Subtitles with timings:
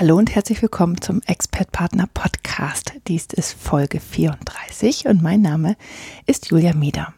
[0.00, 2.94] Hallo und herzlich willkommen zum Expert Partner Podcast.
[3.06, 5.76] Dies ist Folge 34 und mein Name
[6.24, 7.12] ist Julia Mieder.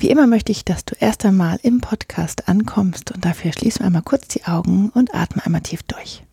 [0.00, 3.86] Wie immer möchte ich, dass du erst einmal im Podcast ankommst und dafür schließen wir
[3.86, 6.24] einmal kurz die Augen und atme einmal tief durch.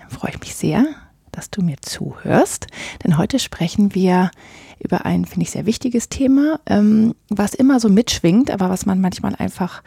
[0.00, 0.86] Dann freue ich mich sehr,
[1.32, 2.68] dass du mir zuhörst,
[3.04, 4.30] denn heute sprechen wir
[4.78, 9.02] über ein, finde ich, sehr wichtiges Thema, ähm, was immer so mitschwingt, aber was man
[9.02, 9.82] manchmal einfach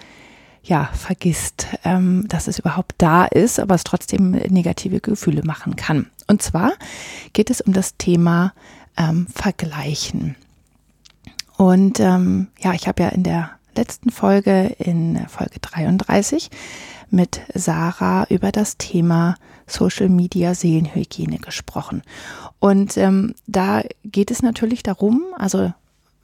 [0.64, 6.08] ja, vergisst, ähm, dass es überhaupt da ist, aber es trotzdem negative Gefühle machen kann.
[6.28, 6.74] Und zwar
[7.34, 8.54] geht es um das Thema
[8.98, 10.36] ähm, Vergleichen.
[11.58, 16.50] Und ähm, ja, ich habe ja in der letzten Folge, in Folge 33,
[17.10, 19.36] mit Sarah über das Thema
[19.68, 22.04] Social Media Seelenhygiene gesprochen.
[22.60, 25.74] Und ähm, da geht es natürlich darum, also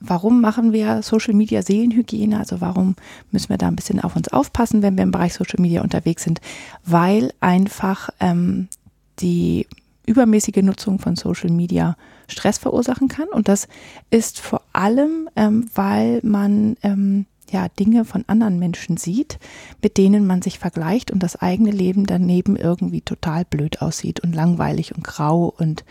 [0.00, 2.38] warum machen wir Social Media Seelenhygiene?
[2.38, 2.96] Also warum
[3.30, 6.24] müssen wir da ein bisschen auf uns aufpassen, wenn wir im Bereich Social Media unterwegs
[6.24, 6.40] sind?
[6.84, 8.68] Weil einfach ähm,
[9.20, 9.66] die
[10.06, 11.96] übermäßige Nutzung von Social Media
[12.28, 13.28] Stress verursachen kann.
[13.28, 13.68] Und das
[14.10, 19.38] ist vor allem, ähm, weil man ähm, ja Dinge von anderen Menschen sieht,
[19.82, 24.34] mit denen man sich vergleicht und das eigene Leben daneben irgendwie total blöd aussieht und
[24.34, 25.84] langweilig und grau und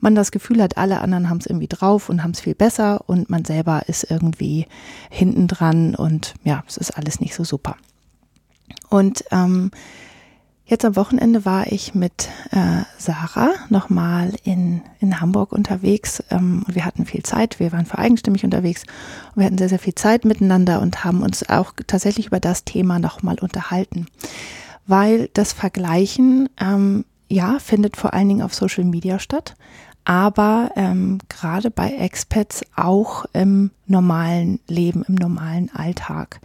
[0.00, 3.02] man das Gefühl hat, alle anderen haben es irgendwie drauf und haben es viel besser
[3.06, 4.66] und man selber ist irgendwie
[5.10, 7.76] hinten dran und ja, es ist alles nicht so super.
[8.88, 9.70] Und ähm,
[10.66, 16.74] jetzt am Wochenende war ich mit äh, Sarah nochmal in, in Hamburg unterwegs ähm, und
[16.74, 17.58] wir hatten viel Zeit.
[17.58, 18.82] Wir waren für eigenstimmig unterwegs
[19.34, 22.64] und wir hatten sehr, sehr viel Zeit miteinander und haben uns auch tatsächlich über das
[22.64, 24.06] Thema nochmal unterhalten.
[24.86, 29.56] Weil das Vergleichen ähm, ja, findet vor allen Dingen auf Social Media statt
[30.06, 36.40] aber ähm, gerade bei Expats auch im normalen Leben, im normalen Alltag.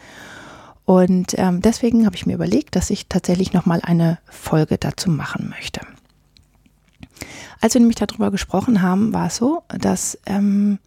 [0.83, 5.47] Und ähm, deswegen habe ich mir überlegt, dass ich tatsächlich nochmal eine Folge dazu machen
[5.49, 5.81] möchte.
[7.61, 10.79] Als wir nämlich darüber gesprochen haben, war es so, dass ähm,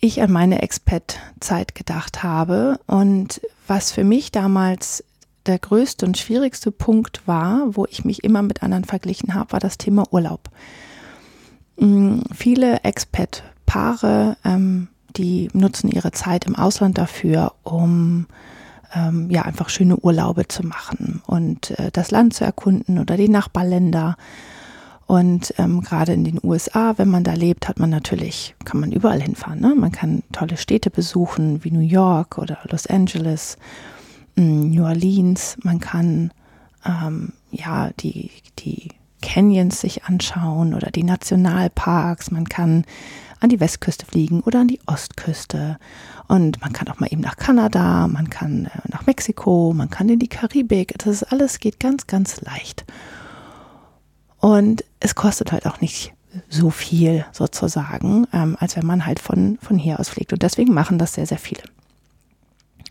[0.00, 5.02] ich an meine Expat-Zeit gedacht habe und was für mich damals
[5.46, 9.60] der größte und schwierigste Punkt war, wo ich mich immer mit anderen verglichen habe, war
[9.60, 10.50] das Thema Urlaub.
[11.78, 18.26] Mm, viele Expat-Paare, ähm, die nutzen ihre Zeit im Ausland dafür, um
[18.94, 23.28] ähm, ja einfach schöne Urlaube zu machen und äh, das Land zu erkunden oder die
[23.28, 24.16] Nachbarländer.
[25.06, 28.92] Und ähm, gerade in den USA, wenn man da lebt, hat man natürlich, kann man
[28.92, 29.60] überall hinfahren.
[29.60, 29.74] Ne?
[29.74, 33.56] Man kann tolle Städte besuchen, wie New York oder Los Angeles,
[34.36, 35.56] mm, New Orleans.
[35.62, 36.32] Man kann
[36.84, 38.88] ähm, ja die, die
[39.22, 42.30] Canyons sich anschauen oder die Nationalparks.
[42.30, 42.84] Man kann
[43.40, 45.78] an die Westküste fliegen oder an die Ostküste.
[46.26, 50.08] Und man kann auch mal eben nach Kanada, man kann äh, nach Mexiko, man kann
[50.08, 50.94] in die Karibik.
[50.98, 52.84] Das alles geht ganz, ganz leicht.
[54.38, 56.12] Und es kostet halt auch nicht
[56.48, 60.32] so viel sozusagen, ähm, als wenn man halt von, von hier aus fliegt.
[60.32, 61.62] Und deswegen machen das sehr, sehr viele.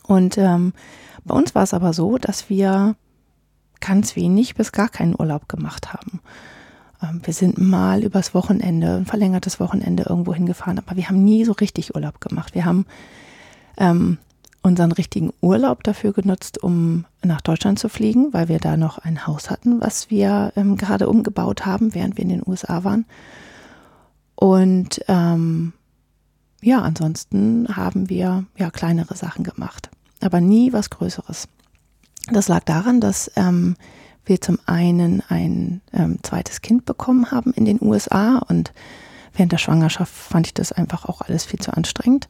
[0.04, 0.74] Und ähm,
[1.24, 2.96] bei uns war es aber so, dass wir
[3.80, 6.22] ganz wenig bis gar keinen Urlaub gemacht haben.
[7.02, 11.46] Ähm, wir sind mal übers Wochenende, ein verlängertes Wochenende irgendwo hingefahren, aber wir haben nie
[11.46, 12.56] so richtig Urlaub gemacht.
[12.56, 12.86] Wir haben
[13.78, 14.18] ähm,
[14.62, 19.26] unseren richtigen Urlaub dafür genutzt, um nach Deutschland zu fliegen, weil wir da noch ein
[19.26, 23.06] Haus hatten, was wir ähm, gerade umgebaut haben, während wir in den USA waren.
[24.36, 25.74] Und ähm,
[26.62, 29.90] ja, ansonsten haben wir ja kleinere Sachen gemacht,
[30.22, 31.48] aber nie was Größeres.
[32.32, 33.76] Das lag daran, dass ähm,
[34.26, 38.74] wir zum einen ein ähm, zweites Kind bekommen haben in den USA und
[39.34, 42.28] während der Schwangerschaft fand ich das einfach auch alles viel zu anstrengend.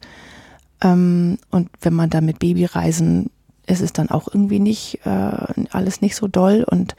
[0.80, 3.30] Ähm, und wenn man da mit Babyreisen
[3.66, 6.96] ist es dann auch irgendwie nicht äh, alles nicht so doll und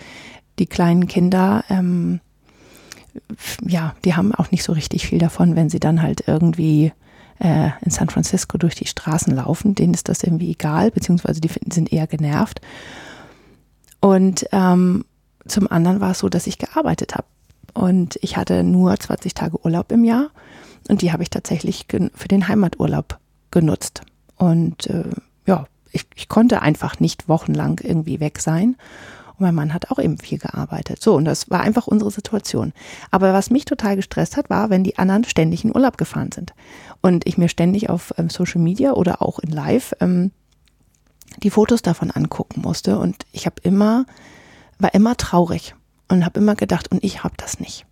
[0.59, 2.19] die kleinen Kinder ähm,
[3.65, 6.93] ja, die haben auch nicht so richtig viel davon, wenn sie dann halt irgendwie
[7.39, 9.75] äh, in San Francisco durch die Straßen laufen.
[9.75, 12.61] Denen ist das irgendwie egal, beziehungsweise die sind eher genervt.
[14.01, 15.05] Und ähm,
[15.47, 17.27] zum anderen war es so, dass ich gearbeitet habe.
[17.73, 20.29] Und ich hatte nur 20 Tage Urlaub im Jahr
[20.87, 23.19] und die habe ich tatsächlich für den Heimaturlaub
[23.51, 24.01] genutzt.
[24.37, 25.09] Und äh,
[25.45, 28.75] ja, ich, ich konnte einfach nicht wochenlang irgendwie weg sein.
[29.39, 31.01] Und mein Mann hat auch eben viel gearbeitet.
[31.01, 32.73] So, und das war einfach unsere Situation.
[33.09, 36.53] Aber was mich total gestresst hat, war, wenn die anderen ständig in Urlaub gefahren sind.
[37.01, 40.31] Und ich mir ständig auf ähm, Social Media oder auch in Live ähm,
[41.37, 42.99] die Fotos davon angucken musste.
[42.99, 44.05] Und ich habe immer,
[44.77, 45.73] war immer traurig
[46.09, 47.85] und habe immer gedacht, und ich habe das nicht.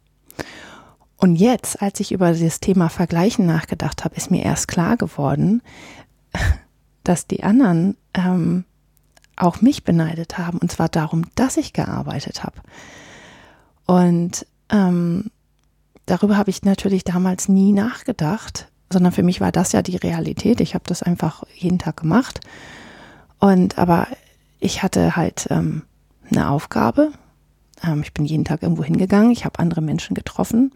[1.15, 5.61] Und jetzt, als ich über das Thema Vergleichen nachgedacht habe, ist mir erst klar geworden,
[7.05, 8.65] dass die anderen ähm,
[9.37, 10.57] auch mich beneidet haben.
[10.57, 12.57] Und zwar darum, dass ich gearbeitet habe.
[13.85, 15.31] Und ähm,
[16.05, 20.59] darüber habe ich natürlich damals nie nachgedacht, sondern für mich war das ja die Realität.
[20.59, 22.41] Ich habe das einfach jeden Tag gemacht.
[23.39, 24.07] Und aber
[24.59, 25.83] ich hatte halt ähm,
[26.29, 27.11] eine Aufgabe.
[27.83, 29.31] Ähm, ich bin jeden Tag irgendwo hingegangen.
[29.31, 30.71] Ich habe andere Menschen getroffen.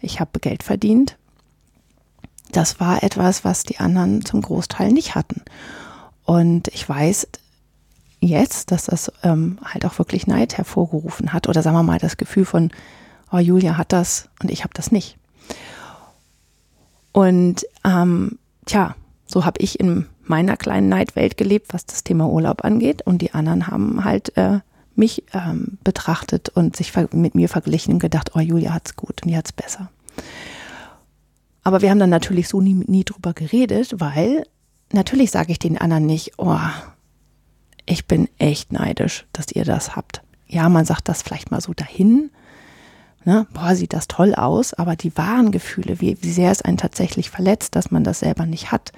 [0.00, 1.16] Ich habe Geld verdient.
[2.52, 5.42] Das war etwas, was die anderen zum Großteil nicht hatten.
[6.24, 7.28] Und ich weiß
[8.20, 11.48] jetzt, dass das ähm, halt auch wirklich Neid hervorgerufen hat.
[11.48, 12.70] Oder sagen wir mal das Gefühl von,
[13.32, 15.16] oh, Julia hat das und ich habe das nicht.
[17.12, 18.94] Und ähm, tja,
[19.26, 23.02] so habe ich in meiner kleinen Neidwelt gelebt, was das Thema Urlaub angeht.
[23.02, 24.60] Und die anderen haben halt äh,
[24.94, 29.30] mich ähm, betrachtet und sich mit mir verglichen und gedacht, oh, Julia hat's gut und
[29.30, 29.90] die hat's besser.
[31.62, 34.44] Aber wir haben dann natürlich so nie, nie drüber geredet, weil
[34.92, 36.58] natürlich sage ich den anderen nicht, oh,
[37.86, 40.22] ich bin echt neidisch, dass ihr das habt.
[40.46, 42.30] Ja, man sagt das vielleicht mal so dahin.
[43.24, 43.46] Ne?
[43.52, 47.30] Boah, sieht das toll aus, aber die wahren Gefühle, wie, wie sehr es einen tatsächlich
[47.30, 48.92] verletzt, dass man das selber nicht hat,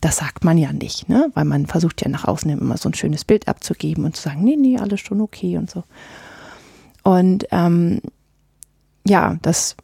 [0.00, 1.30] das sagt man ja nicht, ne?
[1.34, 4.42] weil man versucht ja nach außen immer so ein schönes Bild abzugeben und zu sagen,
[4.42, 5.84] nee, nee, alles schon okay und so.
[7.02, 8.00] Und ähm,
[9.06, 9.76] ja, das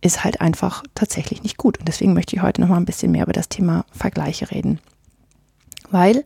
[0.00, 1.78] ist halt einfach tatsächlich nicht gut.
[1.78, 4.80] Und deswegen möchte ich heute noch mal ein bisschen mehr über das Thema Vergleiche reden.
[5.90, 6.24] Weil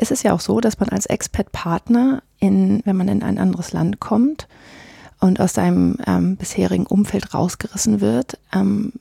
[0.00, 3.72] es ist ja auch so, dass man als Expat-Partner, in, wenn man in ein anderes
[3.72, 4.46] Land kommt
[5.20, 8.92] und aus seinem ähm, bisherigen Umfeld rausgerissen wird, ähm,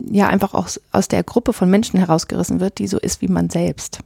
[0.00, 3.48] ja einfach aus, aus der Gruppe von Menschen herausgerissen wird, die so ist wie man
[3.48, 4.00] selbst.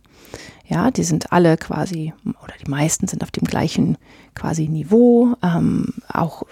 [0.67, 3.97] Ja, die sind alle quasi, oder die meisten sind auf dem gleichen
[4.35, 6.45] quasi Niveau, ähm, auch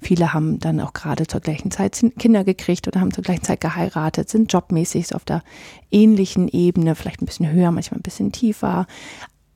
[0.00, 3.60] Viele haben dann auch gerade zur gleichen Zeit Kinder gekriegt oder haben zur gleichen Zeit
[3.60, 5.42] geheiratet, sind jobmäßig auf der
[5.90, 8.86] ähnlichen Ebene, vielleicht ein bisschen höher, manchmal ein bisschen tiefer.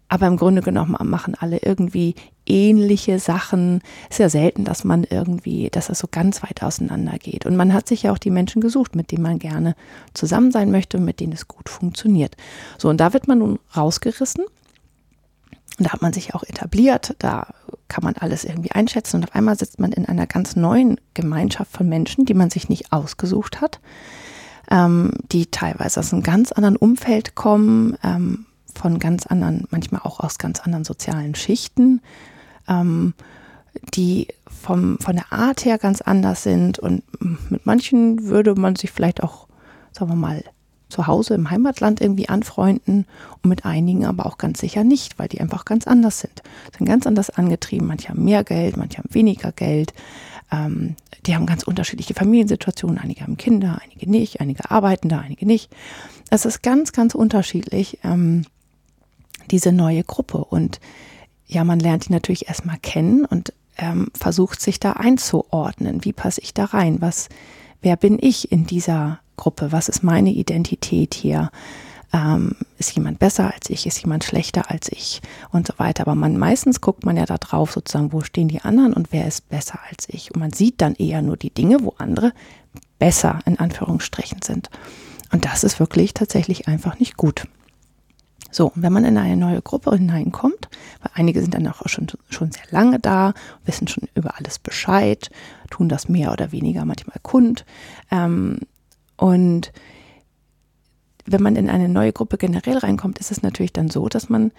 [0.08, 3.80] Aber im Grunde genommen machen alle irgendwie ähnliche Sachen.
[4.08, 7.46] Es ist ja selten, dass man irgendwie, dass das so ganz weit auseinander geht.
[7.46, 9.76] Und man hat sich ja auch die Menschen gesucht, mit denen man gerne
[10.12, 12.36] zusammen sein möchte und mit denen es gut funktioniert.
[12.76, 14.44] So, und da wird man nun rausgerissen
[15.80, 17.46] und da hat man sich auch etabliert, da
[17.88, 21.72] kann man alles irgendwie einschätzen und auf einmal sitzt man in einer ganz neuen Gemeinschaft
[21.72, 23.80] von Menschen, die man sich nicht ausgesucht hat,
[24.70, 28.44] ähm, die teilweise aus einem ganz anderen Umfeld kommen, ähm,
[28.74, 32.02] von ganz anderen, manchmal auch aus ganz anderen sozialen Schichten,
[32.68, 33.14] ähm,
[33.94, 37.02] die vom, von der Art her ganz anders sind und
[37.50, 39.48] mit manchen würde man sich vielleicht auch,
[39.92, 40.44] sagen wir mal,
[40.90, 43.06] zu Hause im Heimatland irgendwie anfreunden
[43.42, 46.42] und mit einigen aber auch ganz sicher nicht, weil die einfach ganz anders sind.
[46.76, 47.86] Sind ganz anders angetrieben.
[47.86, 49.92] Manche haben mehr Geld, manche haben weniger Geld.
[50.52, 50.96] Ähm,
[51.26, 52.98] die haben ganz unterschiedliche Familiensituationen.
[52.98, 55.70] Einige haben Kinder, einige nicht, einige arbeiten da, einige nicht.
[56.30, 58.44] Es ist ganz, ganz unterschiedlich, ähm,
[59.50, 60.38] diese neue Gruppe.
[60.38, 60.80] Und
[61.46, 66.04] ja, man lernt die natürlich erstmal kennen und ähm, versucht sich da einzuordnen.
[66.04, 67.00] Wie passe ich da rein?
[67.00, 67.28] Was,
[67.82, 69.72] wer bin ich in dieser Gruppe?
[69.72, 71.50] Was ist meine Identität hier?
[72.12, 73.86] Ähm, ist jemand besser als ich?
[73.86, 75.20] Ist jemand schlechter als ich?
[75.50, 76.02] Und so weiter.
[76.02, 79.26] Aber man meistens guckt man ja da drauf, sozusagen, wo stehen die anderen und wer
[79.26, 80.34] ist besser als ich?
[80.34, 82.32] Und man sieht dann eher nur die Dinge, wo andere
[82.98, 84.70] besser in Anführungsstrichen sind.
[85.32, 87.46] Und das ist wirklich tatsächlich einfach nicht gut.
[88.50, 90.68] So, wenn man in eine neue Gruppe hineinkommt,
[91.02, 93.32] weil einige sind dann auch schon, schon sehr lange da,
[93.64, 95.30] wissen schon über alles Bescheid,
[95.70, 97.64] tun das mehr oder weniger manchmal kund,
[98.10, 98.58] ähm,
[99.16, 99.72] und
[101.26, 104.50] wenn man in eine neue Gruppe generell reinkommt, ist es natürlich dann so, dass man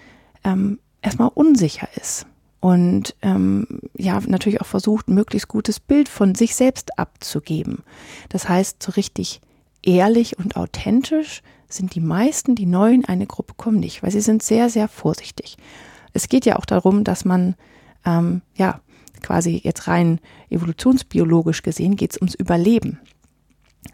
[0.44, 2.26] ähm, erstmal unsicher ist
[2.60, 7.82] und ähm, ja natürlich auch versucht, ein möglichst gutes Bild von sich selbst abzugeben.
[8.28, 9.40] Das heißt, so richtig
[9.82, 14.20] ehrlich und authentisch sind die meisten, die neu in eine Gruppe kommen, nicht, weil sie
[14.20, 15.56] sind sehr, sehr vorsichtig.
[16.12, 17.54] Es geht ja auch darum, dass man
[18.04, 18.80] ähm, ja
[19.22, 20.20] quasi jetzt rein
[20.50, 22.98] evolutionsbiologisch gesehen geht es ums Überleben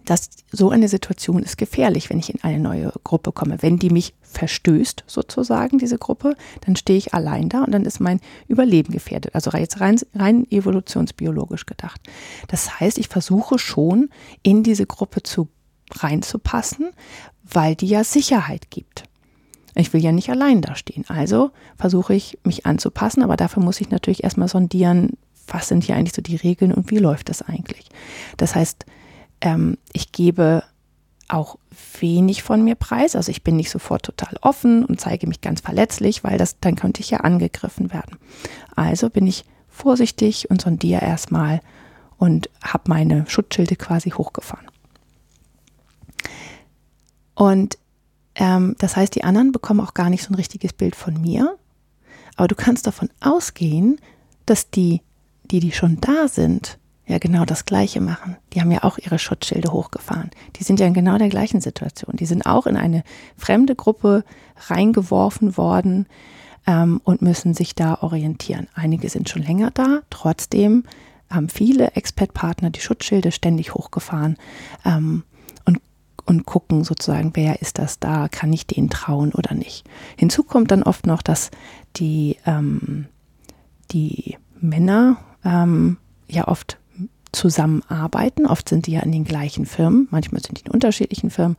[0.04, 3.59] dass so eine Situation ist gefährlich, wenn ich in eine neue Gruppe komme.
[3.61, 8.00] Wenn die mich verstößt, sozusagen, diese Gruppe, dann stehe ich allein da und dann ist
[8.00, 9.35] mein Überleben gefährdet.
[9.35, 12.00] Also jetzt rein, rein evolutionsbiologisch gedacht.
[12.49, 14.11] Das heißt, ich versuche schon,
[14.42, 15.49] in diese Gruppe zu
[15.95, 16.90] reinzupassen,
[17.45, 19.04] weil die ja Sicherheit gibt.
[19.75, 21.04] Ich will ja nicht allein dastehen.
[21.09, 25.12] Also versuche ich, mich anzupassen, aber dafür muss ich natürlich erstmal sondieren,
[25.47, 27.88] was sind hier eigentlich so die Regeln und wie läuft das eigentlich.
[28.37, 28.85] Das heißt,
[29.40, 30.62] ähm, ich gebe
[31.28, 31.59] auch
[32.00, 33.14] wenig von mir preis.
[33.14, 36.75] Also ich bin nicht sofort total offen und zeige mich ganz verletzlich, weil das, dann
[36.75, 38.18] könnte ich ja angegriffen werden.
[38.75, 41.61] Also bin ich vorsichtig und sondiere erstmal
[42.16, 44.66] und habe meine Schutzschilde quasi hochgefahren.
[47.38, 47.78] Und
[48.35, 51.57] ähm, das heißt, die anderen bekommen auch gar nicht so ein richtiges Bild von mir.
[52.35, 54.00] Aber du kannst davon ausgehen,
[54.45, 55.02] dass die,
[55.45, 58.37] die, die schon da sind, ja genau das Gleiche machen.
[58.52, 60.33] Die haben ja auch ihre Schutzschilde hochgefahren.
[60.57, 62.16] Die sind ja in genau der gleichen Situation.
[62.16, 63.04] Die sind auch in eine
[63.37, 64.25] fremde Gruppe
[64.66, 66.07] reingeworfen worden
[66.66, 68.66] ähm, und müssen sich da orientieren.
[68.75, 70.83] Einige sind schon länger da, trotzdem
[71.30, 74.37] haben viele Expat-Partner die Schutzschilde ständig hochgefahren
[74.85, 75.23] ähm,
[76.28, 79.85] und, gucken sozusagen, wer ist das da, kann ich denen trauen oder nicht.
[80.16, 81.50] Hinzu kommt dann oft noch, dass
[81.97, 83.06] die, ähm,
[83.90, 85.97] die Männer ähm,
[86.28, 86.78] ja oft
[87.32, 88.47] zusammenarbeiten.
[88.47, 91.56] Oft sind die ja in den gleichen Firmen, manchmal sind die in unterschiedlichen Firmen.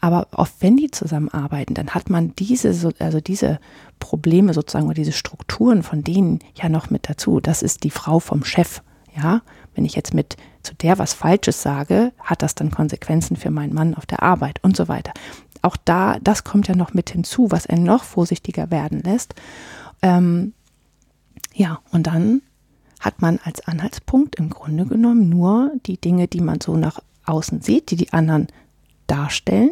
[0.00, 3.58] Aber oft, wenn die zusammenarbeiten, dann hat man diese, also diese
[3.98, 7.40] Probleme sozusagen oder diese Strukturen von denen ja noch mit dazu.
[7.40, 8.82] Das ist die Frau vom Chef.
[9.16, 9.42] Ja,
[9.78, 13.72] wenn ich jetzt mit zu der was Falsches sage, hat das dann Konsequenzen für meinen
[13.72, 15.12] Mann auf der Arbeit und so weiter.
[15.62, 19.36] Auch da, das kommt ja noch mit hinzu, was einen noch vorsichtiger werden lässt.
[20.02, 20.52] Ähm,
[21.54, 22.42] ja, und dann
[22.98, 27.60] hat man als Anhaltspunkt im Grunde genommen nur die Dinge, die man so nach außen
[27.60, 28.48] sieht, die die anderen
[29.06, 29.70] darstellen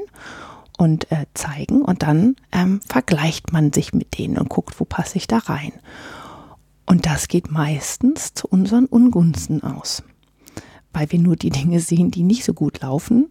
[0.78, 1.82] und äh, zeigen.
[1.82, 5.72] Und dann ähm, vergleicht man sich mit denen und guckt, wo passe ich da rein.
[6.86, 10.04] Und das geht meistens zu unseren Ungunsten aus,
[10.92, 13.30] weil wir nur die Dinge sehen, die nicht so gut laufen.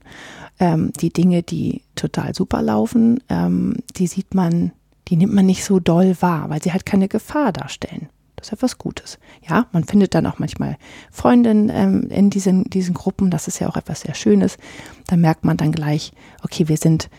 [0.60, 4.72] Ähm, die Dinge, die total super laufen, ähm, die sieht man,
[5.08, 8.10] die nimmt man nicht so doll wahr, weil sie halt keine Gefahr darstellen.
[8.36, 9.18] Das ist etwas Gutes.
[9.48, 10.78] Ja, man findet dann auch manchmal
[11.10, 13.32] Freundinnen ähm, in diesen, diesen Gruppen.
[13.32, 14.58] Das ist ja auch etwas sehr Schönes.
[15.08, 16.12] Da merkt man dann gleich,
[16.44, 17.10] okay, wir sind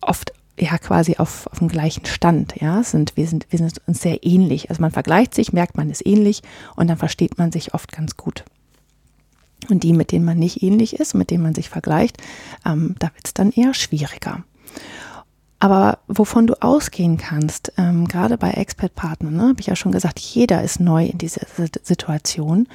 [0.00, 2.54] oft ja quasi auf, auf dem gleichen Stand.
[2.60, 4.70] Ja, sind, wir, sind, wir sind uns sehr ähnlich.
[4.70, 6.42] Also man vergleicht sich, merkt man ist ähnlich
[6.76, 8.44] und dann versteht man sich oft ganz gut.
[9.68, 12.18] Und die, mit denen man nicht ähnlich ist, mit denen man sich vergleicht,
[12.66, 14.44] ähm, da wird es dann eher schwieriger.
[15.58, 20.18] Aber wovon du ausgehen kannst, ähm, gerade bei Expert-Partnern, ne, habe ich ja schon gesagt,
[20.18, 21.46] jeder ist neu in dieser
[21.84, 22.66] Situation.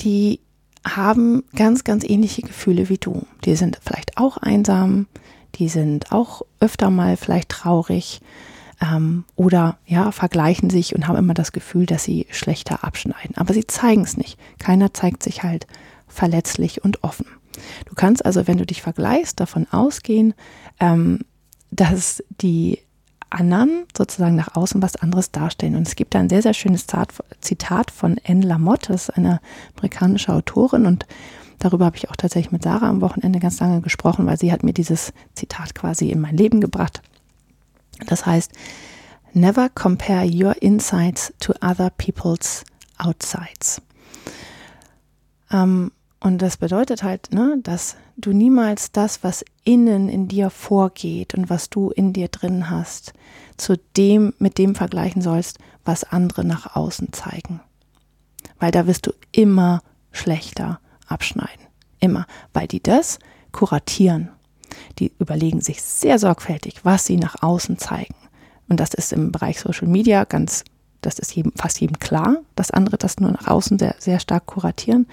[0.00, 0.40] Die
[0.84, 3.26] haben ganz, ganz ähnliche Gefühle wie du.
[3.44, 5.06] Die sind vielleicht auch einsam,
[5.54, 8.20] die sind auch öfter mal vielleicht traurig
[8.80, 13.36] ähm, oder ja, vergleichen sich und haben immer das Gefühl, dass sie schlechter abschneiden.
[13.36, 14.38] Aber sie zeigen es nicht.
[14.58, 15.66] Keiner zeigt sich halt
[16.08, 17.26] verletzlich und offen.
[17.86, 20.34] Du kannst also, wenn du dich vergleichst, davon ausgehen,
[20.80, 21.20] ähm,
[21.70, 22.80] dass die
[23.32, 25.76] anderen sozusagen nach außen was anderes darstellen.
[25.76, 26.86] Und es gibt da ein sehr, sehr schönes
[27.40, 29.40] Zitat von Anne Lamotte, das ist eine
[29.76, 31.06] amerikanische Autorin und
[31.58, 34.62] darüber habe ich auch tatsächlich mit Sarah am Wochenende ganz lange gesprochen, weil sie hat
[34.62, 37.02] mir dieses Zitat quasi in mein Leben gebracht.
[38.06, 38.52] Das heißt,
[39.32, 42.64] never compare your insides to other people's
[42.98, 43.80] outsides.
[45.50, 51.34] Ähm, und das bedeutet halt, ne, dass du niemals das, was innen in dir vorgeht
[51.34, 53.12] und was du in dir drin hast,
[53.62, 57.60] zu dem, mit dem vergleichen sollst, was andere nach außen zeigen.
[58.58, 61.66] Weil da wirst du immer schlechter abschneiden.
[62.00, 62.26] Immer.
[62.52, 63.18] Weil die das
[63.52, 64.30] kuratieren.
[64.98, 68.14] Die überlegen sich sehr sorgfältig, was sie nach außen zeigen.
[68.68, 70.64] Und das ist im Bereich Social Media ganz,
[71.00, 74.46] das ist jedem, fast jedem klar, dass andere das nur nach außen sehr, sehr stark
[74.46, 75.06] kuratieren.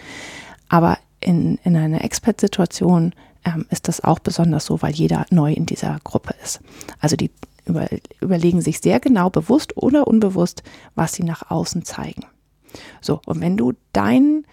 [0.69, 3.13] Aber in, in einer Expert-Situation
[3.45, 6.61] ähm, ist das auch besonders so, weil jeder neu in dieser Gruppe ist.
[6.99, 7.31] Also die
[7.69, 7.87] über,
[8.21, 10.63] überlegen sich sehr genau, bewusst oder unbewusst,
[10.95, 12.25] was sie nach außen zeigen.
[13.01, 14.45] So, und wenn du dein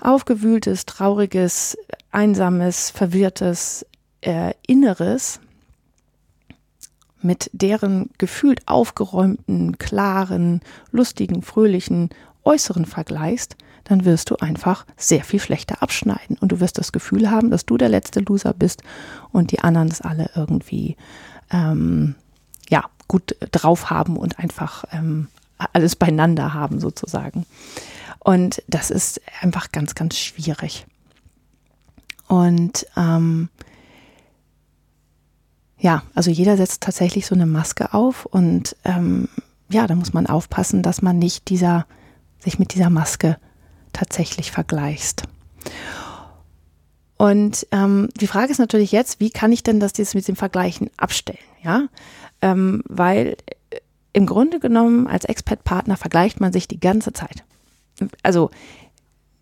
[0.00, 1.76] aufgewühltes, trauriges,
[2.10, 3.86] einsames, verwirrtes
[4.20, 5.40] äh, Inneres
[7.20, 10.60] mit deren gefühlt aufgeräumten, klaren,
[10.90, 12.10] lustigen, fröhlichen
[12.44, 16.36] Äußeren vergleichst, dann wirst du einfach sehr viel schlechter abschneiden.
[16.38, 18.82] Und du wirst das Gefühl haben, dass du der letzte Loser bist
[19.30, 20.96] und die anderen es alle irgendwie
[21.50, 22.14] ähm,
[22.68, 25.28] ja, gut drauf haben und einfach ähm,
[25.72, 27.46] alles beieinander haben sozusagen.
[28.18, 30.86] Und das ist einfach ganz, ganz schwierig.
[32.28, 33.48] Und ähm,
[35.78, 39.28] ja, also jeder setzt tatsächlich so eine Maske auf und ähm,
[39.68, 41.86] ja, da muss man aufpassen, dass man nicht dieser,
[42.38, 43.38] sich mit dieser Maske
[43.92, 45.24] tatsächlich vergleichst.
[47.16, 50.34] Und ähm, die Frage ist natürlich jetzt, wie kann ich denn das dieses mit dem
[50.34, 51.38] Vergleichen abstellen?
[51.62, 51.86] Ja,
[52.40, 53.36] ähm, weil
[53.70, 53.76] äh,
[54.12, 57.44] im Grunde genommen als Expert-Partner vergleicht man sich die ganze Zeit.
[58.22, 58.50] Also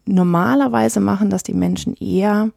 [0.05, 2.51] normalerweise machen das die Menschen eher,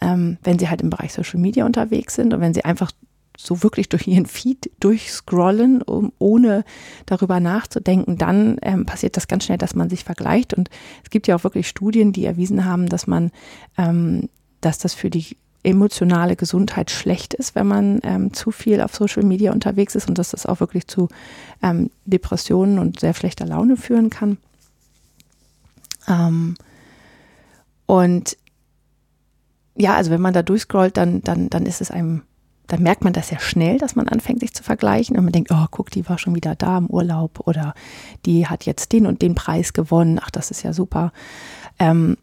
[0.00, 2.90] ähm, wenn sie halt im Bereich Social Media unterwegs sind und wenn sie einfach
[3.36, 6.64] so wirklich durch ihren Feed durchscrollen, um, ohne
[7.06, 10.54] darüber nachzudenken, dann ähm, passiert das ganz schnell, dass man sich vergleicht.
[10.54, 10.70] Und
[11.02, 13.32] es gibt ja auch wirklich Studien, die erwiesen haben, dass man
[13.76, 14.28] ähm,
[14.64, 19.22] dass das für die emotionale Gesundheit schlecht ist, wenn man ähm, zu viel auf Social
[19.22, 21.08] Media unterwegs ist und dass das auch wirklich zu
[21.62, 24.36] ähm, Depressionen und sehr schlechter Laune führen kann.
[26.06, 26.54] Ähm,
[27.86, 28.36] und
[29.74, 32.22] ja, also wenn man da durchscrollt, dann, dann, dann ist es einem,
[32.66, 35.50] dann merkt man das ja schnell, dass man anfängt, sich zu vergleichen und man denkt,
[35.52, 37.74] oh, guck, die war schon wieder da im Urlaub oder
[38.24, 41.12] die hat jetzt den und den Preis gewonnen, ach, das ist ja super.
[41.78, 42.16] Ähm,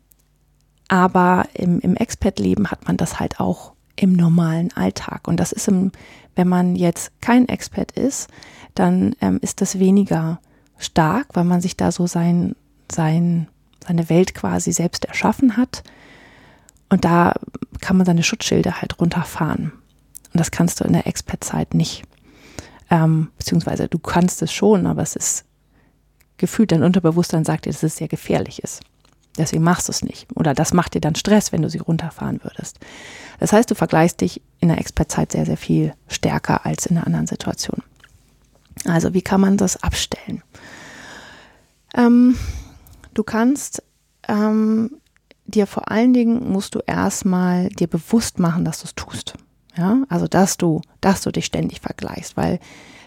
[0.88, 5.28] aber im, im Expat-Leben hat man das halt auch im normalen Alltag.
[5.28, 5.92] Und das ist im,
[6.36, 8.30] wenn man jetzt kein Expat ist,
[8.74, 10.40] dann ähm, ist das weniger
[10.78, 12.56] stark, weil man sich da so sein,
[12.92, 13.48] sein,
[13.86, 15.84] seine Welt quasi selbst erschaffen hat.
[16.90, 17.36] Und da
[17.80, 19.72] kann man seine Schutzschilde halt runterfahren.
[20.34, 22.04] Und das kannst du in der Expat-Zeit nicht.
[22.90, 25.46] Ähm, beziehungsweise du kannst es schon, aber es ist
[26.38, 28.82] gefühlt, dein Unterbewusstsein sagt dir, dass es sehr gefährlich ist.
[29.38, 30.28] Deswegen machst du es nicht.
[30.36, 32.80] Oder das macht dir dann Stress, wenn du sie runterfahren würdest.
[33.40, 37.08] Das heißt, du vergleichst dich in der Expertzeit sehr, sehr viel stärker als in einer
[37.08, 37.82] anderen Situation.
[38.86, 40.44] Also, wie kann man das abstellen?
[41.96, 42.38] Ähm,
[43.14, 43.84] du kannst
[44.28, 44.98] ähm,
[45.46, 49.36] dir vor allen Dingen musst du erstmal dir bewusst machen, dass du es tust.
[49.78, 52.60] Ja, also dass du, dass du dich ständig vergleichst, weil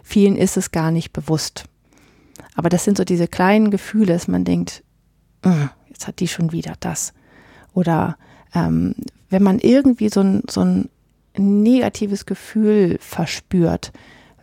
[0.02, 1.64] vielen ist es gar nicht bewusst.
[2.54, 4.82] Aber das sind so diese kleinen Gefühle, dass man denkt,
[5.88, 7.12] jetzt hat die schon wieder das.
[7.72, 8.16] Oder
[8.54, 8.94] ähm,
[9.30, 10.88] wenn man irgendwie so ein, so ein
[11.36, 13.92] negatives Gefühl verspürt,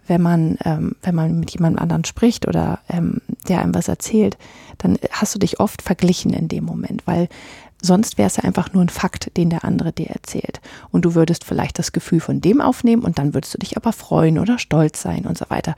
[0.07, 4.37] wenn man, ähm, wenn man mit jemandem anderen spricht oder ähm, der einem was erzählt,
[4.77, 7.29] dann hast du dich oft verglichen in dem Moment, weil
[7.81, 10.61] sonst wäre es ja einfach nur ein Fakt, den der andere dir erzählt.
[10.91, 13.93] Und du würdest vielleicht das Gefühl von dem aufnehmen und dann würdest du dich aber
[13.93, 15.75] freuen oder stolz sein und so weiter.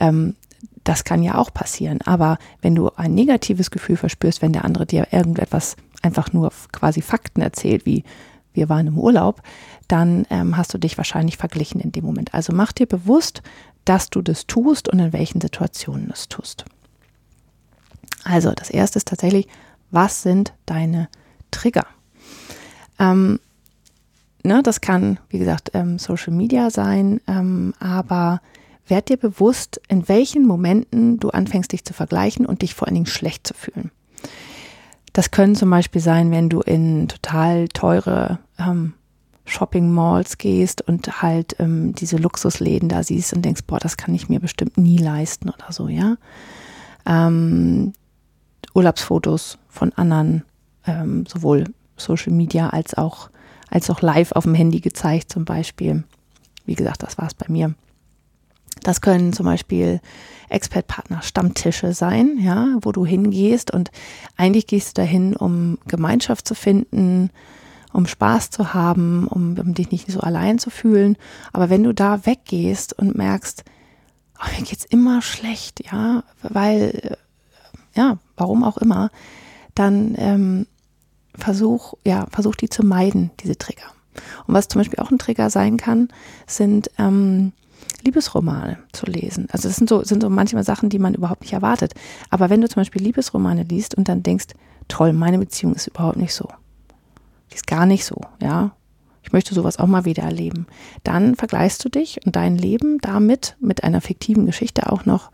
[0.00, 0.34] Ähm,
[0.82, 2.00] das kann ja auch passieren.
[2.02, 7.00] Aber wenn du ein negatives Gefühl verspürst, wenn der andere dir irgendetwas einfach nur quasi
[7.00, 8.04] Fakten erzählt, wie
[8.52, 9.42] wir waren im Urlaub,
[9.88, 12.34] dann ähm, hast du dich wahrscheinlich verglichen in dem Moment.
[12.34, 13.42] Also mach dir bewusst,
[13.84, 16.64] dass du das tust und in welchen Situationen es tust.
[18.22, 19.48] Also das erste ist tatsächlich,
[19.90, 21.08] was sind deine
[21.54, 21.86] Trigger?
[22.98, 23.40] Ähm,
[24.42, 28.40] ne, das kann, wie gesagt, ähm, Social Media sein, ähm, aber
[28.86, 32.94] werd dir bewusst, in welchen Momenten du anfängst, dich zu vergleichen und dich vor allen
[32.94, 33.90] Dingen schlecht zu fühlen.
[35.12, 38.94] Das können zum Beispiel sein, wenn du in total teure ähm,
[39.46, 44.14] Shopping Malls gehst und halt ähm, diese Luxusläden da siehst und denkst, boah, das kann
[44.14, 46.16] ich mir bestimmt nie leisten oder so, ja.
[47.06, 47.92] Ähm,
[48.74, 50.42] Urlaubsfotos von anderen,
[50.86, 51.64] ähm, sowohl
[51.96, 53.30] Social Media als auch,
[53.70, 56.04] als auch live auf dem Handy gezeigt zum Beispiel.
[56.66, 57.74] Wie gesagt, das war es bei mir.
[58.82, 60.00] Das können zum Beispiel
[60.48, 63.90] Expert-Partner Stammtische sein, ja, wo du hingehst und
[64.36, 67.30] eigentlich gehst du dahin, um Gemeinschaft zu finden,
[67.92, 71.16] um Spaß zu haben, um, um dich nicht so allein zu fühlen.
[71.52, 73.64] Aber wenn du da weggehst und merkst,
[74.40, 77.16] oh, mir geht's immer schlecht, ja, weil,
[77.94, 79.10] ja, warum auch immer,
[79.74, 80.66] dann ähm,
[81.36, 83.86] versuch, ja, versuch die zu meiden, diese Trigger.
[84.46, 86.08] Und was zum Beispiel auch ein Trigger sein kann,
[86.46, 87.52] sind ähm,
[88.04, 89.48] Liebesromane zu lesen.
[89.50, 91.94] Also das sind so, sind so manchmal Sachen, die man überhaupt nicht erwartet.
[92.30, 94.48] Aber wenn du zum Beispiel Liebesromane liest und dann denkst,
[94.88, 96.48] toll, meine Beziehung ist überhaupt nicht so.
[97.50, 98.72] Die ist gar nicht so, ja.
[99.22, 100.66] Ich möchte sowas auch mal wieder erleben.
[101.02, 105.30] Dann vergleichst du dich und dein Leben damit mit einer fiktiven Geschichte auch noch.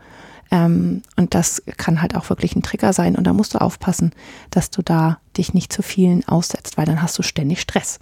[0.51, 3.15] Ähm, und das kann halt auch wirklich ein Trigger sein.
[3.15, 4.11] Und da musst du aufpassen,
[4.49, 7.99] dass du da dich nicht zu vielen aussetzt, weil dann hast du ständig Stress.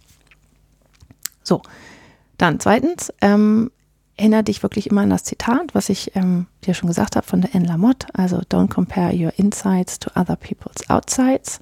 [1.43, 1.61] So,
[2.37, 3.71] dann zweitens, ähm,
[4.17, 7.41] erinnere dich wirklich immer an das Zitat, was ich ähm, dir schon gesagt habe von
[7.41, 11.59] der Anne Lamotte, also don't compare your insights to other people's outsides.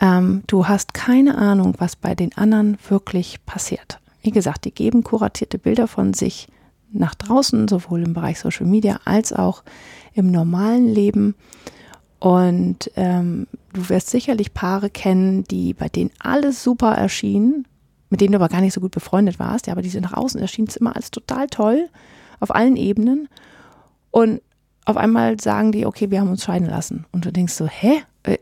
[0.00, 4.00] Ähm, du hast keine Ahnung, was bei den anderen wirklich passiert.
[4.22, 6.48] Wie gesagt, die geben kuratierte Bilder von sich
[6.92, 9.62] nach draußen, sowohl im Bereich Social Media als auch
[10.14, 11.34] im normalen Leben.
[12.18, 17.66] Und ähm, du wirst sicherlich Paare kennen, die bei denen alles super erschien,
[18.10, 20.14] mit denen du aber gar nicht so gut befreundet warst, ja, aber die sind nach
[20.14, 21.88] außen erschienen es immer als total toll
[22.40, 23.28] auf allen Ebenen.
[24.10, 24.40] Und
[24.84, 27.04] auf einmal sagen die, okay, wir haben uns scheiden lassen.
[27.12, 28.02] Und du denkst so, hä?
[28.22, 28.38] Äh,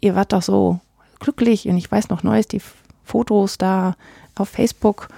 [0.00, 0.80] ihr wart doch so
[1.18, 2.60] glücklich und ich weiß noch Neues, die
[3.04, 3.96] Fotos da
[4.36, 5.08] auf Facebook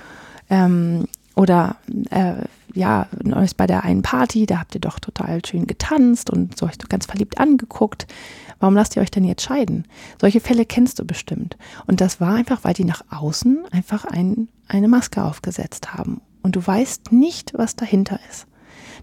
[0.49, 1.77] ähm, oder
[2.11, 2.35] äh,
[2.75, 6.67] ja, neulich bei der einen Party, da habt ihr doch total schön getanzt und so
[6.67, 8.07] euch ganz verliebt angeguckt.
[8.59, 9.87] Warum lasst ihr euch denn jetzt scheiden?
[10.21, 11.57] Solche Fälle kennst du bestimmt.
[11.87, 16.21] Und das war einfach, weil die nach außen einfach ein, eine Maske aufgesetzt haben.
[16.43, 18.47] Und du weißt nicht, was dahinter ist.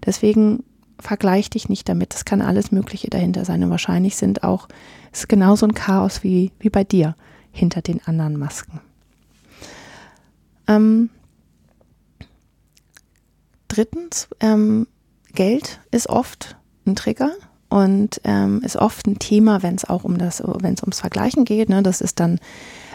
[0.06, 0.64] Deswegen
[1.00, 2.14] vergleich dich nicht damit.
[2.14, 3.62] Es kann alles Mögliche dahinter sein.
[3.62, 4.68] Und wahrscheinlich sind auch,
[5.12, 7.16] es ist genauso ein Chaos wie, wie bei dir
[7.52, 8.80] hinter den anderen Masken.
[10.66, 11.10] Ähm,
[13.78, 14.88] drittens, ähm,
[15.34, 17.30] Geld ist oft ein Trigger
[17.68, 21.44] und ähm, ist oft ein Thema, wenn es auch um das, wenn es ums Vergleichen
[21.44, 21.68] geht.
[21.68, 21.82] Ne?
[21.82, 22.40] Das ist dann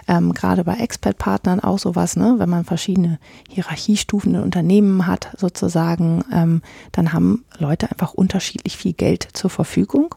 [0.07, 2.35] ähm, gerade bei Expert-Partnern auch sowas, ne?
[2.37, 3.17] wenn man verschiedene
[3.49, 10.15] Hierarchiestufen in Unternehmen hat, sozusagen, ähm, dann haben Leute einfach unterschiedlich viel Geld zur Verfügung.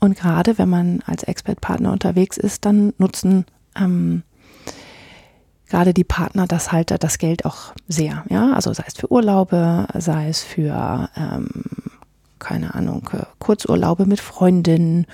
[0.00, 3.44] Und gerade wenn man als Expert-Partner unterwegs ist, dann nutzen
[3.76, 4.24] ähm,
[5.70, 9.86] gerade die Partner das halt das Geld auch sehr, ja, also sei es für Urlaube,
[9.94, 11.48] sei es für ähm,
[12.38, 15.06] keine Ahnung, äh, Kurzurlaube mit Freundinnen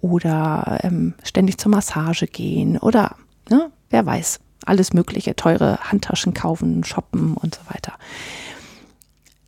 [0.00, 3.16] oder ähm, ständig zur Massage gehen oder
[3.48, 7.94] ne, wer weiß, alles mögliche, teure Handtaschen kaufen, shoppen und so weiter.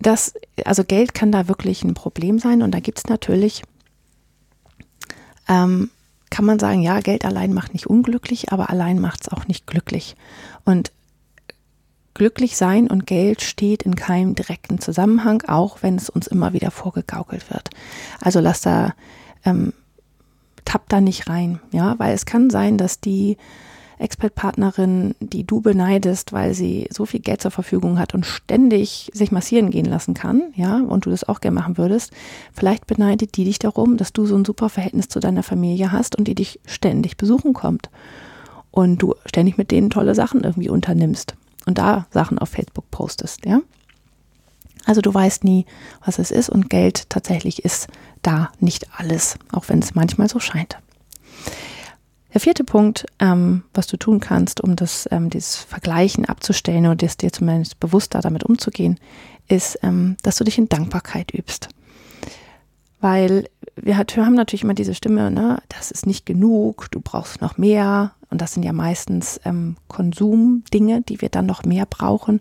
[0.00, 3.62] Das, also Geld kann da wirklich ein Problem sein und da gibt es natürlich
[5.48, 5.90] ähm,
[6.35, 9.68] kann man sagen, ja, Geld allein macht nicht unglücklich, aber allein macht es auch nicht
[9.68, 10.16] glücklich.
[10.64, 10.92] Und
[12.14, 16.70] glücklich sein und Geld steht in keinem direkten Zusammenhang, auch wenn es uns immer wieder
[16.70, 17.70] vorgegaukelt wird.
[18.20, 18.94] Also lass da,
[19.44, 19.72] ähm,
[20.64, 23.37] tapp da nicht rein, ja, weil es kann sein, dass die
[23.98, 29.31] Expert-Partnerin, die du beneidest, weil sie so viel Geld zur Verfügung hat und ständig sich
[29.31, 32.12] massieren gehen lassen kann, ja, und du das auch gerne machen würdest,
[32.53, 36.16] vielleicht beneidet die dich darum, dass du so ein super Verhältnis zu deiner Familie hast
[36.16, 37.88] und die dich ständig besuchen kommt.
[38.75, 43.47] Und du ständig mit denen tolle Sachen irgendwie unternimmst und da Sachen auf Facebook postest,
[43.47, 43.61] ja.
[44.85, 45.65] Also du weißt nie,
[46.05, 47.87] was es ist und Geld tatsächlich ist
[48.23, 50.77] da nicht alles, auch wenn es manchmal so scheint.
[52.33, 56.97] Der vierte Punkt, ähm, was du tun kannst, um das, ähm, dieses Vergleichen abzustellen oder
[56.97, 58.99] dir zumindest bewusster damit umzugehen,
[59.47, 61.69] ist, ähm, dass du dich in Dankbarkeit übst.
[63.05, 67.59] Weil wir, haben natürlich immer diese Stimme, ne, das ist nicht genug, du brauchst noch
[67.59, 68.12] mehr.
[68.31, 72.40] Und das sind ja meistens ähm, Konsumdinge, die wir dann noch mehr brauchen,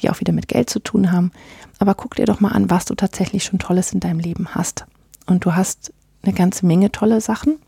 [0.00, 1.30] die auch wieder mit Geld zu tun haben.
[1.78, 4.86] Aber guck dir doch mal an, was du tatsächlich schon Tolles in deinem Leben hast.
[5.26, 5.92] Und du hast
[6.24, 7.58] eine ganze Menge tolle Sachen,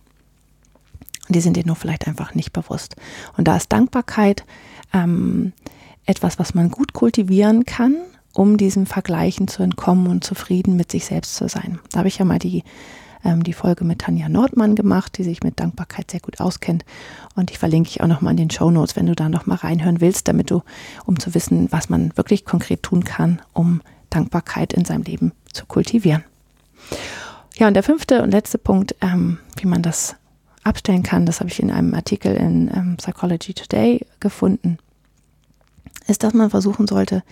[1.28, 2.96] die sind dir nur vielleicht einfach nicht bewusst.
[3.36, 4.44] Und da ist Dankbarkeit
[4.92, 5.52] ähm,
[6.04, 7.94] etwas, was man gut kultivieren kann,
[8.34, 11.78] um diesem Vergleichen zu entkommen und zufrieden mit sich selbst zu sein.
[11.92, 12.64] Da habe ich ja mal die,
[13.24, 16.84] ähm, die Folge mit Tanja Nordmann gemacht, die sich mit Dankbarkeit sehr gut auskennt.
[17.36, 20.00] Und die verlinke ich auch nochmal in den Show Notes, wenn du da nochmal reinhören
[20.00, 20.62] willst, damit du,
[21.06, 25.64] um zu wissen, was man wirklich konkret tun kann, um Dankbarkeit in seinem Leben zu
[25.66, 26.24] kultivieren.
[27.56, 30.16] Ja, und der fünfte und letzte Punkt, ähm, wie man das
[30.64, 34.78] abstellen kann, das habe ich in einem Artikel in ähm, Psychology Today gefunden,
[36.08, 37.22] ist, dass man versuchen sollte,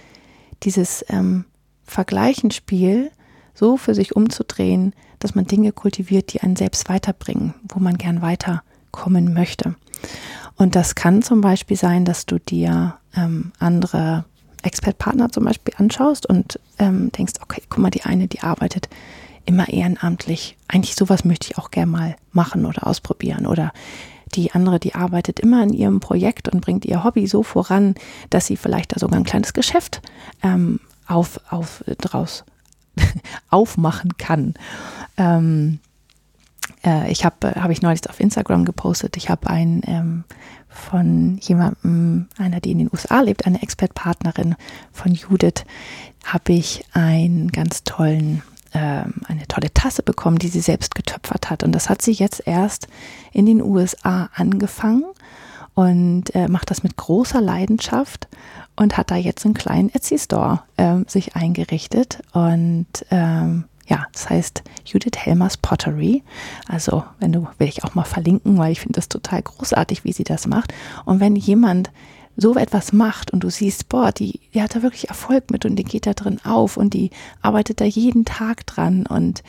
[0.63, 1.45] dieses ähm,
[1.85, 3.11] Vergleichenspiel
[3.55, 8.23] so für sich umzudrehen, dass man Dinge kultiviert, die einen selbst weiterbringen, wo man gern
[8.23, 9.77] weiterkommen möchte.
[10.57, 14.25] Und das kann zum Beispiel sein, dass du dir ähm, andere
[14.63, 18.89] Expert-Partner zum Beispiel anschaust und ähm, denkst, okay, guck mal, die eine, die arbeitet
[19.45, 20.57] immer ehrenamtlich.
[20.69, 23.47] Eigentlich sowas möchte ich auch gerne mal machen oder ausprobieren.
[23.47, 23.73] Oder
[24.35, 27.95] die andere, die arbeitet immer in ihrem Projekt und bringt ihr Hobby so voran,
[28.31, 30.03] dass sie vielleicht da sogar ein kleines Geschäft
[30.43, 32.45] ähm, auf, auf, draus
[33.51, 34.55] aufmachen kann.
[35.17, 35.81] Ähm,
[36.85, 40.25] äh, ich habe, habe ich neulich auf Instagram gepostet, ich habe ein ähm,
[40.69, 44.57] von jemandem, einer, die in den USA lebt, eine Expertpartnerin
[44.91, 45.65] von Judith,
[46.25, 48.43] habe ich einen ganz tollen
[48.79, 51.63] eine tolle Tasse bekommen, die sie selbst getöpfert hat.
[51.63, 52.89] Und das hat sie jetzt erst
[53.33, 55.05] in den USA angefangen
[55.75, 58.29] und äh, macht das mit großer Leidenschaft
[58.77, 62.23] und hat da jetzt einen kleinen Etsy-Store ähm, sich eingerichtet.
[62.33, 66.23] Und ähm, ja, das heißt Judith Helmers Pottery.
[66.69, 70.13] Also, wenn du, will ich auch mal verlinken, weil ich finde das total großartig, wie
[70.13, 70.73] sie das macht.
[71.05, 71.91] Und wenn jemand
[72.37, 75.77] so etwas macht und du siehst, boah, die, die hat da wirklich Erfolg mit und
[75.77, 77.11] die geht da drin auf und die
[77.43, 79.43] arbeitet da jeden Tag dran und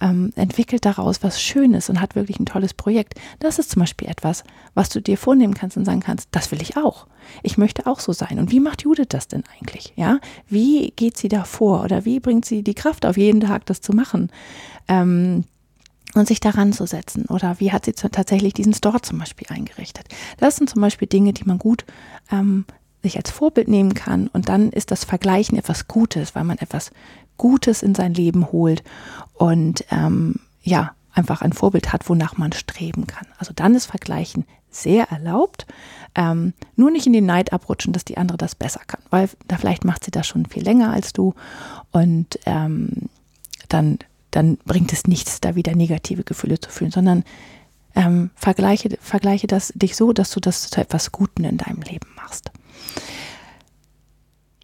[0.00, 3.14] ähm, entwickelt daraus was Schönes und hat wirklich ein tolles Projekt.
[3.40, 4.44] Das ist zum Beispiel etwas,
[4.74, 7.06] was du dir vornehmen kannst und sagen kannst, das will ich auch.
[7.42, 8.38] Ich möchte auch so sein.
[8.38, 9.94] Und wie macht Judith das denn eigentlich?
[9.96, 10.18] Ja,
[10.48, 13.80] wie geht sie da vor oder wie bringt sie die Kraft auf jeden Tag, das
[13.80, 14.30] zu machen?
[14.88, 15.44] Ähm,
[16.16, 17.26] und sich daran zu setzen.
[17.26, 20.06] Oder wie hat sie tatsächlich diesen Store zum Beispiel eingerichtet?
[20.38, 21.84] Das sind zum Beispiel Dinge, die man gut
[22.30, 22.64] ähm,
[23.02, 24.28] sich als Vorbild nehmen kann.
[24.28, 26.90] Und dann ist das Vergleichen etwas Gutes, weil man etwas
[27.36, 28.82] Gutes in sein Leben holt
[29.34, 33.26] und ähm, ja, einfach ein Vorbild hat, wonach man streben kann.
[33.38, 35.66] Also dann ist Vergleichen sehr erlaubt.
[36.14, 39.56] Ähm, nur nicht in den Neid abrutschen, dass die andere das besser kann, weil da
[39.56, 41.34] vielleicht macht sie das schon viel länger als du
[41.92, 43.08] und ähm,
[43.68, 43.98] dann,
[44.36, 47.24] dann bringt es nichts, da wieder negative Gefühle zu fühlen, sondern
[47.94, 52.08] ähm, vergleiche, vergleiche das dich so, dass du das zu etwas Guten in deinem Leben
[52.16, 52.50] machst.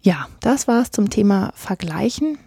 [0.03, 2.37] Ja, das war es zum Thema Vergleichen.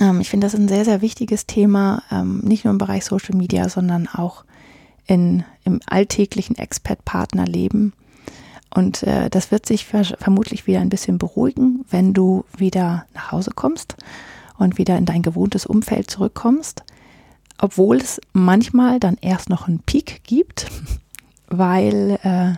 [0.00, 3.36] Ähm, ich finde das ein sehr, sehr wichtiges Thema, ähm, nicht nur im Bereich Social
[3.36, 4.44] Media, sondern auch
[5.06, 7.92] in, im alltäglichen Expat-Partner-Leben.
[8.74, 13.52] Und äh, das wird sich vermutlich wieder ein bisschen beruhigen, wenn du wieder nach Hause
[13.54, 13.94] kommst
[14.58, 16.84] und wieder in dein gewohntes Umfeld zurückkommst.
[17.58, 20.66] Obwohl es manchmal dann erst noch einen Peak gibt,
[21.48, 22.54] weil äh,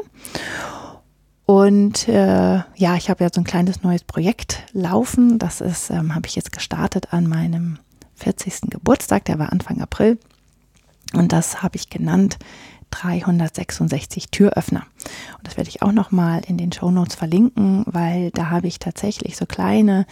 [1.45, 5.39] Und äh, ja, ich habe ja so ein kleines neues Projekt laufen.
[5.39, 7.79] Das ist, ähm, habe ich jetzt gestartet an meinem
[8.15, 8.69] 40.
[8.69, 10.17] Geburtstag, der war Anfang April.
[11.13, 12.37] Und das habe ich genannt
[12.93, 14.83] 366 Türöffner.
[15.37, 18.77] Und das werde ich auch nochmal in den Show Notes verlinken, weil da habe ich
[18.77, 20.05] tatsächlich so kleine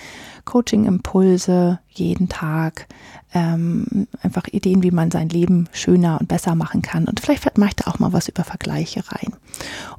[0.46, 2.88] Coaching-Impulse jeden Tag,
[3.34, 7.06] ähm, einfach Ideen, wie man sein Leben schöner und besser machen kann.
[7.06, 9.34] Und vielleicht mache ich da auch mal was über Vergleiche rein.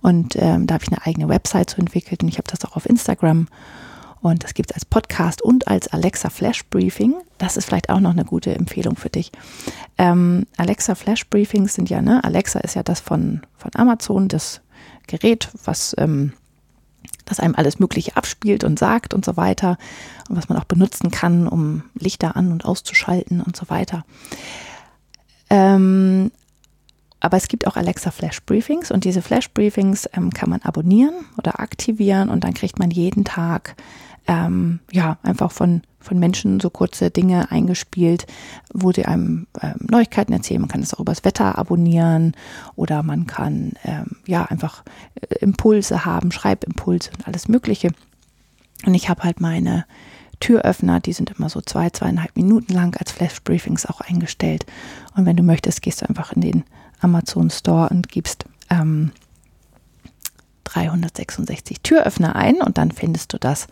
[0.00, 2.76] Und ähm, da habe ich eine eigene Website so entwickelt und ich habe das auch
[2.76, 3.46] auf Instagram
[4.22, 7.14] und das gibt es als Podcast und als Alexa Flash Briefing.
[7.38, 9.32] Das ist vielleicht auch noch eine gute Empfehlung für dich.
[9.98, 14.61] Ähm, Alexa Flash Briefings sind ja, ne, Alexa ist ja das von, von Amazon, das
[15.08, 16.32] Gerät, was ähm,
[17.24, 19.76] das einem alles Mögliche abspielt und sagt und so weiter.
[20.28, 24.04] Und was man auch benutzen kann, um Lichter an- und auszuschalten und so weiter.
[25.50, 26.30] Ähm,
[27.18, 31.14] aber es gibt auch Alexa Flash Briefings und diese Flash Briefings ähm, kann man abonnieren
[31.38, 33.76] oder aktivieren und dann kriegt man jeden Tag
[34.26, 38.26] ähm, ja, einfach von, von Menschen so kurze Dinge eingespielt,
[38.72, 40.61] wo sie einem ähm, Neuigkeiten erzählen.
[40.61, 42.35] Man kann es auch übers Wetter abonnieren
[42.76, 47.90] oder man kann ähm, ja einfach äh, Impulse haben, Schreibimpulse und alles Mögliche.
[48.87, 49.85] Und ich habe halt meine
[50.40, 54.66] Türöffner, die sind immer so zwei, zweieinhalb Minuten lang als Flash-Briefings auch eingestellt.
[55.16, 56.64] Und wenn du möchtest, gehst du einfach in den
[57.00, 59.12] Amazon Store und gibst ähm,
[60.72, 63.66] 366 Türöffner ein und dann findest du das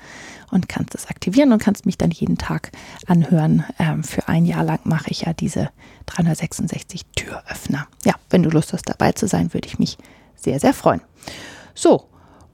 [0.50, 2.72] und kannst es aktivieren und kannst mich dann jeden Tag
[3.06, 3.64] anhören.
[3.78, 5.70] Ähm, für ein Jahr lang mache ich ja diese
[6.06, 7.86] 366 Türöffner.
[8.04, 9.96] Ja, wenn du Lust hast dabei zu sein, würde ich mich
[10.36, 11.00] sehr, sehr freuen.
[11.74, 12.06] So,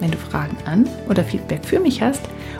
[0.00, 2.22] Wenn du Fragen an oder Feedback für mich hast